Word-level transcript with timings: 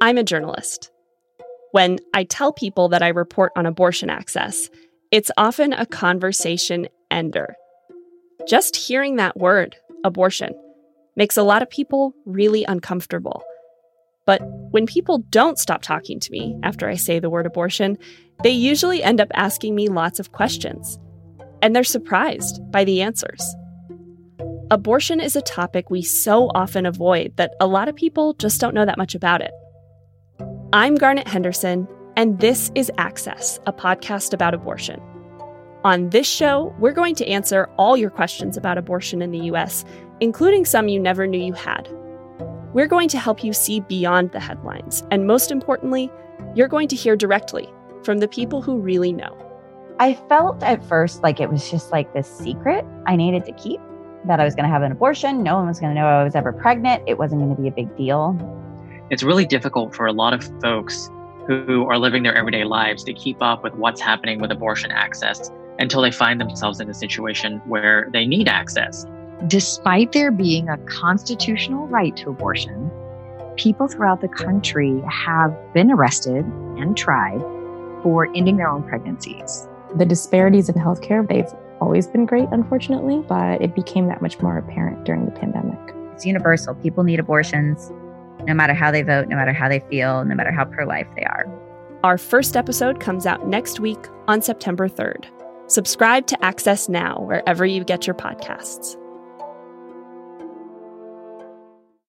I'm 0.00 0.18
a 0.18 0.24
journalist. 0.24 0.90
When 1.72 1.98
I 2.14 2.24
tell 2.24 2.52
people 2.52 2.88
that 2.88 3.02
I 3.02 3.08
report 3.08 3.52
on 3.56 3.66
abortion 3.66 4.10
access, 4.10 4.68
it's 5.10 5.30
often 5.36 5.72
a 5.72 5.86
conversation 5.86 6.88
ender. 7.10 7.54
Just 8.48 8.76
hearing 8.76 9.16
that 9.16 9.36
word, 9.36 9.76
abortion, 10.04 10.54
makes 11.16 11.36
a 11.36 11.42
lot 11.42 11.62
of 11.62 11.70
people 11.70 12.14
really 12.24 12.64
uncomfortable. 12.64 13.42
But 14.26 14.40
when 14.70 14.86
people 14.86 15.18
don't 15.30 15.58
stop 15.58 15.82
talking 15.82 16.20
to 16.20 16.30
me 16.30 16.56
after 16.62 16.88
I 16.88 16.94
say 16.94 17.18
the 17.18 17.30
word 17.30 17.46
abortion, 17.46 17.98
they 18.42 18.50
usually 18.50 19.02
end 19.02 19.20
up 19.20 19.28
asking 19.34 19.74
me 19.74 19.88
lots 19.88 20.18
of 20.18 20.32
questions. 20.32 20.98
And 21.62 21.74
they're 21.74 21.84
surprised 21.84 22.60
by 22.70 22.84
the 22.84 23.02
answers. 23.02 23.42
Abortion 24.70 25.20
is 25.20 25.34
a 25.34 25.42
topic 25.42 25.90
we 25.90 26.02
so 26.02 26.50
often 26.54 26.86
avoid 26.86 27.36
that 27.36 27.54
a 27.60 27.66
lot 27.66 27.88
of 27.88 27.96
people 27.96 28.34
just 28.34 28.60
don't 28.60 28.74
know 28.74 28.86
that 28.86 28.98
much 28.98 29.14
about 29.14 29.42
it. 29.42 29.50
I'm 30.72 30.94
Garnet 30.94 31.26
Henderson, 31.26 31.88
and 32.16 32.38
this 32.38 32.70
is 32.76 32.92
Access, 32.96 33.58
a 33.66 33.72
podcast 33.72 34.32
about 34.32 34.54
abortion. 34.54 35.00
On 35.82 36.10
this 36.10 36.28
show, 36.28 36.72
we're 36.78 36.92
going 36.92 37.16
to 37.16 37.26
answer 37.26 37.68
all 37.76 37.96
your 37.96 38.08
questions 38.08 38.56
about 38.56 38.78
abortion 38.78 39.20
in 39.20 39.32
the 39.32 39.46
US, 39.50 39.84
including 40.20 40.64
some 40.64 40.86
you 40.86 41.00
never 41.00 41.26
knew 41.26 41.44
you 41.44 41.54
had. 41.54 41.88
We're 42.72 42.86
going 42.86 43.08
to 43.08 43.18
help 43.18 43.42
you 43.42 43.52
see 43.52 43.80
beyond 43.80 44.30
the 44.30 44.38
headlines, 44.38 45.02
and 45.10 45.26
most 45.26 45.50
importantly, 45.50 46.08
you're 46.54 46.68
going 46.68 46.86
to 46.86 46.96
hear 46.96 47.16
directly 47.16 47.68
from 48.04 48.18
the 48.18 48.28
people 48.28 48.62
who 48.62 48.78
really 48.78 49.12
know. 49.12 49.36
I 49.98 50.14
felt 50.28 50.62
at 50.62 50.84
first 50.84 51.24
like 51.24 51.40
it 51.40 51.50
was 51.50 51.68
just 51.68 51.90
like 51.90 52.14
this 52.14 52.30
secret 52.30 52.86
I 53.08 53.16
needed 53.16 53.44
to 53.46 53.52
keep 53.54 53.80
that 54.24 54.38
I 54.38 54.44
was 54.44 54.54
going 54.54 54.66
to 54.66 54.70
have 54.70 54.82
an 54.82 54.92
abortion. 54.92 55.42
No 55.42 55.56
one 55.56 55.66
was 55.66 55.80
going 55.80 55.92
to 55.92 56.00
know 56.00 56.06
I 56.06 56.22
was 56.22 56.36
ever 56.36 56.52
pregnant. 56.52 57.02
It 57.08 57.18
wasn't 57.18 57.40
going 57.40 57.56
to 57.56 57.60
be 57.60 57.66
a 57.66 57.72
big 57.72 57.96
deal. 57.96 58.38
It's 59.10 59.24
really 59.24 59.44
difficult 59.44 59.92
for 59.92 60.06
a 60.06 60.12
lot 60.12 60.32
of 60.32 60.44
folks 60.60 61.10
who 61.48 61.84
are 61.90 61.98
living 61.98 62.22
their 62.22 62.34
everyday 62.36 62.62
lives 62.62 63.02
to 63.02 63.12
keep 63.12 63.42
up 63.42 63.64
with 63.64 63.74
what's 63.74 64.00
happening 64.00 64.40
with 64.40 64.52
abortion 64.52 64.92
access 64.92 65.50
until 65.80 66.00
they 66.00 66.12
find 66.12 66.40
themselves 66.40 66.78
in 66.78 66.88
a 66.88 66.94
situation 66.94 67.60
where 67.66 68.08
they 68.12 68.24
need 68.24 68.46
access. 68.46 69.04
Despite 69.48 70.12
there 70.12 70.30
being 70.30 70.68
a 70.68 70.78
constitutional 70.86 71.88
right 71.88 72.16
to 72.18 72.30
abortion, 72.30 72.88
people 73.56 73.88
throughout 73.88 74.20
the 74.20 74.28
country 74.28 75.02
have 75.10 75.52
been 75.74 75.90
arrested 75.90 76.44
and 76.78 76.96
tried 76.96 77.40
for 78.04 78.28
ending 78.36 78.58
their 78.58 78.68
own 78.68 78.84
pregnancies. 78.84 79.66
The 79.96 80.06
disparities 80.06 80.68
in 80.68 80.76
healthcare, 80.76 81.26
they've 81.26 81.52
always 81.80 82.06
been 82.06 82.26
great, 82.26 82.46
unfortunately, 82.52 83.24
but 83.28 83.60
it 83.60 83.74
became 83.74 84.06
that 84.06 84.22
much 84.22 84.38
more 84.38 84.56
apparent 84.56 85.04
during 85.04 85.24
the 85.24 85.32
pandemic. 85.32 85.80
It's 86.14 86.24
universal. 86.24 86.76
People 86.76 87.02
need 87.02 87.18
abortions 87.18 87.90
no 88.44 88.54
matter 88.54 88.74
how 88.74 88.90
they 88.90 89.02
vote, 89.02 89.28
no 89.28 89.36
matter 89.36 89.52
how 89.52 89.68
they 89.68 89.80
feel, 89.90 90.24
no 90.24 90.34
matter 90.34 90.52
how 90.52 90.64
pro 90.64 90.86
life 90.86 91.06
they 91.16 91.24
are. 91.24 91.46
Our 92.02 92.18
first 92.18 92.56
episode 92.56 93.00
comes 93.00 93.26
out 93.26 93.46
next 93.46 93.80
week 93.80 94.06
on 94.26 94.42
September 94.42 94.88
3rd. 94.88 95.26
Subscribe 95.70 96.26
to 96.28 96.44
Access 96.44 96.88
Now 96.88 97.20
wherever 97.20 97.64
you 97.64 97.84
get 97.84 98.06
your 98.06 98.14
podcasts. 98.14 98.96